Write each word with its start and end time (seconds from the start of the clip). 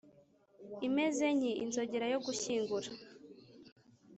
imezenki 0.87 1.51
inzogera 1.63 2.05
yo 2.13 2.19
gushyingura. 2.25 2.89